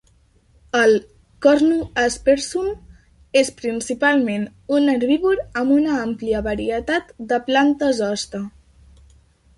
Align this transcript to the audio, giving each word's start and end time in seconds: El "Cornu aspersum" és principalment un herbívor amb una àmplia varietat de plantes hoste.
El 0.77 0.93
"Cornu 1.45 1.75
aspersum" 2.03 2.71
és 3.41 3.53
principalment 3.61 4.47
un 4.79 4.89
herbívor 4.95 5.45
amb 5.63 5.77
una 5.79 6.01
àmplia 6.07 6.43
varietat 6.51 7.17
de 7.35 7.43
plantes 7.51 8.01
hoste. 8.11 8.41